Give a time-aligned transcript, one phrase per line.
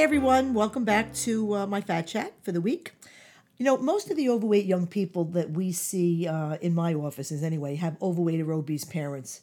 [0.00, 0.54] everyone.
[0.54, 2.92] Welcome back to uh, my Fat Chat for the week.
[3.58, 7.42] You know, most of the overweight young people that we see uh, in my offices,
[7.42, 9.42] anyway, have overweight or obese parents.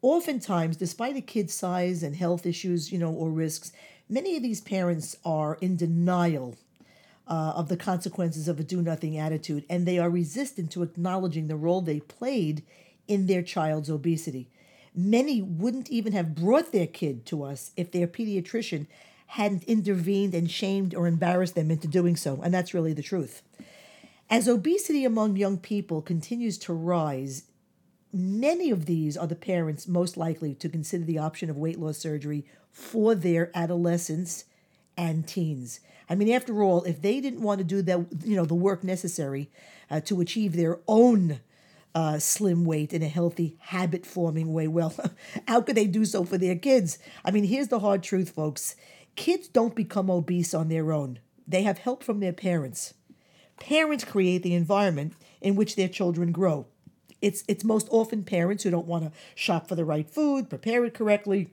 [0.00, 3.72] Oftentimes, despite a kid's size and health issues, you know, or risks,
[4.08, 6.54] many of these parents are in denial
[7.26, 11.48] uh, of the consequences of a do nothing attitude, and they are resistant to acknowledging
[11.48, 12.62] the role they played
[13.08, 14.48] in their child's obesity.
[14.94, 18.86] Many wouldn't even have brought their kid to us if their pediatrician
[19.32, 23.40] hadn't intervened and shamed or embarrassed them into doing so, and that's really the truth.
[24.28, 27.44] As obesity among young people continues to rise,
[28.12, 31.96] many of these are the parents most likely to consider the option of weight loss
[31.96, 34.44] surgery for their adolescents
[34.98, 35.80] and teens.
[36.10, 38.84] I mean, after all, if they didn't want to do the you know the work
[38.84, 39.50] necessary
[39.90, 41.40] uh, to achieve their own
[41.94, 44.94] uh, slim weight in a healthy habit forming way, well,
[45.48, 46.98] how could they do so for their kids?
[47.24, 48.76] I mean, here's the hard truth, folks:
[49.16, 51.18] kids don't become obese on their own.
[51.46, 52.94] They have help from their parents.
[53.58, 56.66] Parents create the environment in which their children grow.
[57.20, 60.84] It's it's most often parents who don't want to shop for the right food, prepare
[60.84, 61.50] it correctly,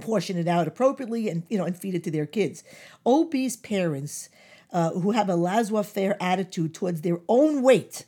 [0.00, 2.64] portion it out appropriately and you know and feed it to their kids
[3.06, 4.28] obese parents
[4.72, 8.04] uh, who have a laissez-faire attitude towards their own weight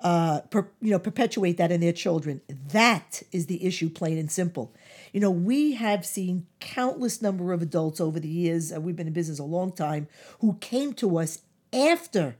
[0.00, 2.40] uh, per, you know perpetuate that in their children
[2.72, 4.72] that is the issue plain and simple
[5.14, 9.06] you know we have seen countless number of adults over the years uh, we've been
[9.06, 10.06] in business a long time
[10.40, 11.40] who came to us
[11.72, 12.36] after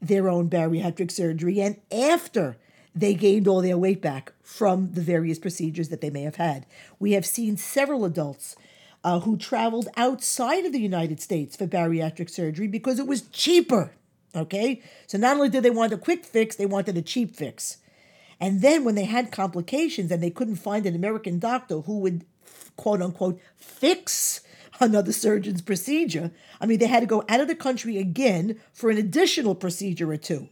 [0.00, 2.56] their own bariatric surgery and after
[2.94, 6.66] they gained all their weight back from the various procedures that they may have had.
[6.98, 8.54] We have seen several adults
[9.02, 13.92] uh, who traveled outside of the United States for bariatric surgery because it was cheaper.
[14.34, 14.82] Okay?
[15.06, 17.78] So not only did they want a quick fix, they wanted a cheap fix.
[18.42, 22.24] And then when they had complications and they couldn't find an American doctor who would
[22.76, 24.40] quote unquote fix
[24.80, 28.90] another surgeon's procedure, I mean, they had to go out of the country again for
[28.90, 30.48] an additional procedure or two.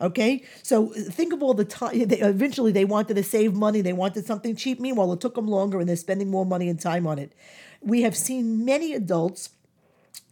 [0.00, 1.98] Okay, so think of all the time.
[2.08, 3.80] They, eventually, they wanted to save money.
[3.80, 4.78] They wanted something cheap.
[4.78, 7.32] Meanwhile, it took them longer, and they're spending more money and time on it.
[7.80, 9.50] We have seen many adults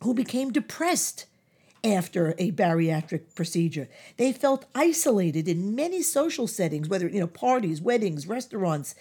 [0.04, 1.26] who became depressed
[1.82, 3.88] after a bariatric procedure.
[4.16, 8.94] They felt isolated in many social settings, whether you know parties, weddings, restaurants,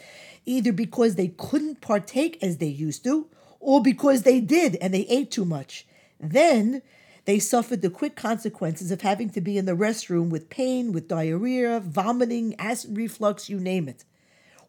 [0.45, 3.27] either because they couldn't partake as they used to,
[3.59, 5.85] or because they did and they ate too much.
[6.19, 6.81] Then
[7.25, 11.07] they suffered the quick consequences of having to be in the restroom with pain, with
[11.07, 14.03] diarrhea, vomiting, acid reflux, you name it.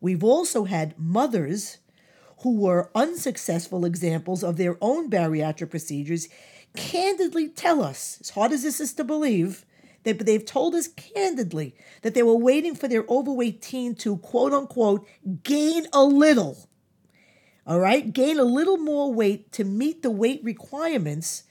[0.00, 1.78] We've also had mothers
[2.38, 6.28] who were unsuccessful examples of their own bariatric procedures
[6.76, 9.64] candidly tell us, as hard as this is to believe,
[10.02, 14.52] they, they've told us candidly that they were waiting for their overweight teen to quote
[14.52, 15.06] unquote
[15.42, 16.68] gain a little.
[17.66, 21.44] All right, gain a little more weight to meet the weight requirements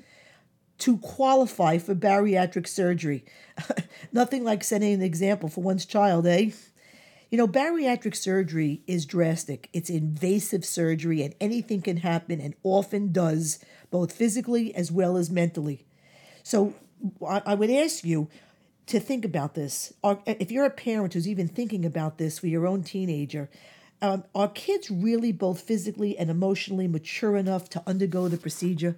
[0.80, 3.26] to qualify for bariatric surgery.
[4.12, 6.52] Nothing like setting an example for one's child, eh?
[7.30, 9.70] You know, bariatric surgery is drastic.
[9.72, 13.60] It's invasive surgery, and anything can happen and often does,
[13.92, 15.86] both physically as well as mentally.
[16.44, 16.74] So,
[17.26, 18.30] I would ask you
[18.88, 19.94] to think about this.
[20.26, 23.50] If you're a parent who's even thinking about this for your own teenager,
[24.02, 28.98] um, are kids really both physically and emotionally mature enough to undergo the procedure?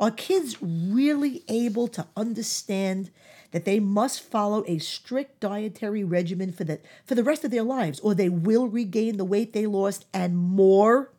[0.00, 3.10] Are kids really able to understand
[3.52, 7.62] that they must follow a strict dietary regimen for the, for the rest of their
[7.62, 11.12] lives, or they will regain the weight they lost and more?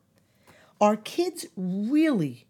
[0.81, 2.45] Are kids really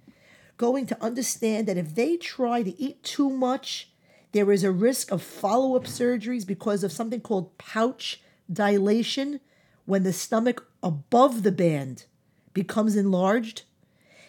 [0.57, 3.91] going to understand that if they try to eat too much,
[4.31, 8.21] there is a risk of follow up surgeries because of something called pouch
[8.51, 9.39] dilation
[9.85, 12.05] when the stomach above the band
[12.53, 13.63] becomes enlarged?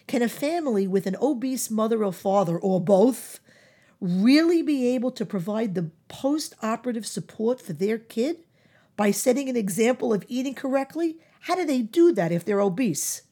[0.06, 3.40] Can a family with an obese mother or father, or both,
[4.00, 8.38] really be able to provide the post operative support for their kid
[8.96, 11.16] by setting an example of eating correctly?
[11.40, 13.22] How do they do that if they're obese?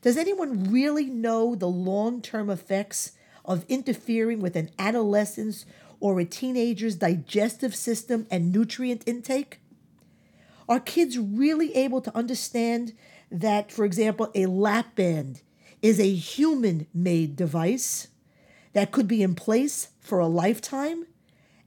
[0.00, 3.12] Does anyone really know the long term effects
[3.44, 5.66] of interfering with an adolescent's
[6.00, 9.60] or a teenager's digestive system and nutrient intake?
[10.68, 12.94] Are kids really able to understand
[13.30, 15.42] that, for example, a lap band
[15.82, 18.08] is a human made device
[18.72, 21.06] that could be in place for a lifetime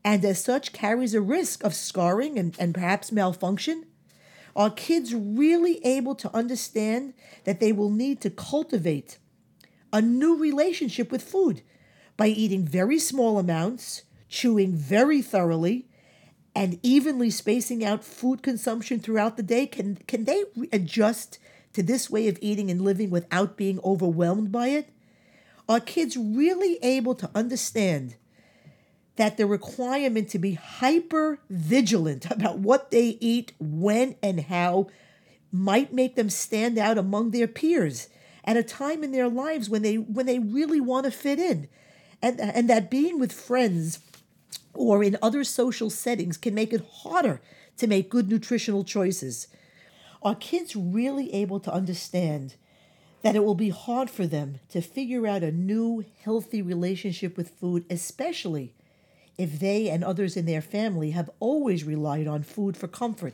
[0.03, 3.85] and as such carries a risk of scarring and, and perhaps malfunction?
[4.56, 7.13] Are kids really able to understand
[7.44, 9.17] that they will need to cultivate
[9.94, 11.61] a new relationship with food
[12.17, 15.88] by eating very small amounts, chewing very thoroughly,
[16.56, 19.65] and evenly spacing out food consumption throughout the day?
[19.65, 21.39] Can, can they adjust
[21.74, 24.89] to this way of eating and living without being overwhelmed by it?
[25.68, 28.16] Are kids really able to understand
[29.18, 34.88] that the requirement to be hyper vigilant about what they eat, when, and how
[35.51, 38.07] might make them stand out among their peers
[38.45, 41.68] at a time in their lives when they when they really want to fit in
[42.21, 44.00] and and that being with friends
[44.74, 47.42] or in other social settings can make it harder
[47.77, 49.48] to make good nutritional choices
[50.21, 52.56] are kids really able to understand
[53.21, 57.50] that it will be hard for them to figure out a new healthy relationship with
[57.50, 58.74] food especially
[59.38, 63.33] if they and others in their family have always relied on food for comfort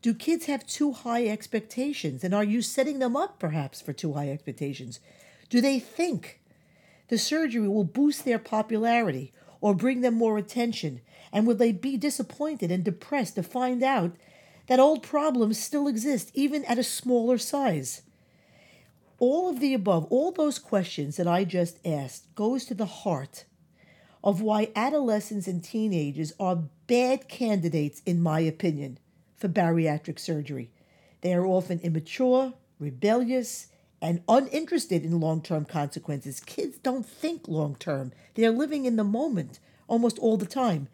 [0.00, 2.22] do kids have too high expectations?
[2.22, 5.00] And are you setting them up perhaps for too high expectations?
[5.48, 6.40] Do they think
[7.08, 11.00] the surgery will boost their popularity or bring them more attention?
[11.32, 14.12] And will they be disappointed and depressed to find out
[14.68, 18.02] that old problems still exist, even at a smaller size?
[19.18, 23.44] All of the above, all those questions that I just asked, goes to the heart
[24.22, 28.98] of why adolescents and teenagers are bad candidates, in my opinion
[29.36, 30.70] for bariatric surgery.
[31.20, 33.68] They are often immature, rebellious,
[34.00, 36.40] and uninterested in long term consequences.
[36.40, 40.88] Kids don't think long term, they're living in the moment almost all the time.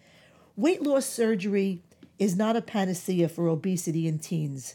[0.56, 1.82] Weight loss surgery
[2.18, 4.74] is not a panacea for obesity in teens.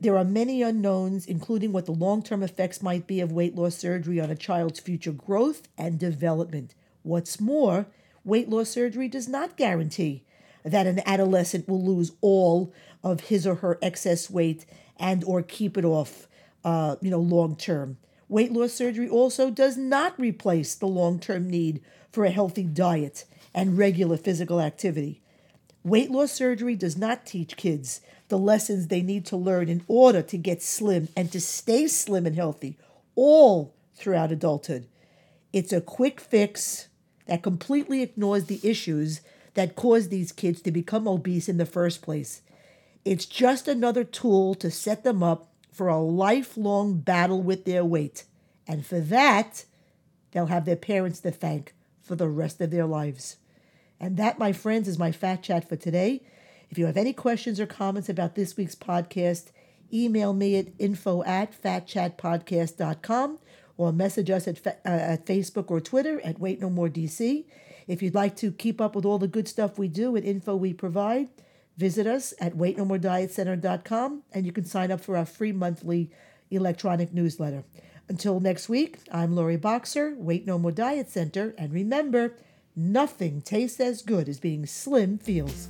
[0.00, 3.76] There are many unknowns, including what the long term effects might be of weight loss
[3.76, 6.74] surgery on a child's future growth and development.
[7.02, 7.86] What's more,
[8.24, 10.24] weight loss surgery does not guarantee
[10.64, 12.72] that an adolescent will lose all
[13.02, 14.66] of his or her excess weight
[14.98, 16.26] and or keep it off
[16.64, 17.96] uh, you know long term
[18.28, 21.80] weight loss surgery also does not replace the long-term need
[22.10, 23.24] for a healthy diet
[23.54, 25.22] and regular physical activity
[25.84, 30.20] weight loss surgery does not teach kids the lessons they need to learn in order
[30.22, 32.76] to get slim and to stay slim and healthy
[33.14, 34.86] all throughout adulthood
[35.52, 36.88] it's a quick fix
[37.26, 39.20] that completely ignores the issues
[39.54, 42.42] that caused these kids to become obese in the first place.
[43.04, 48.24] It's just another tool to set them up for a lifelong battle with their weight.
[48.66, 49.64] And for that,
[50.32, 53.36] they'll have their parents to thank for the rest of their lives.
[54.00, 56.22] And that, my friends, is my fat chat for today.
[56.70, 59.50] If you have any questions or comments about this week's podcast,
[59.92, 63.38] email me at info at fatchatpodcast.com
[63.76, 67.44] or message us at, uh, at Facebook or Twitter at Weight No More DC.
[67.86, 70.54] If you'd like to keep up with all the good stuff we do and info
[70.56, 71.28] we provide,
[71.76, 76.10] visit us at weightnomoredietcenter.com and you can sign up for our free monthly
[76.50, 77.64] electronic newsletter.
[78.08, 82.36] Until next week, I'm Lori Boxer, Weight No More Diet Center, and remember,
[82.78, 85.68] nothing tastes as good as being slim feels.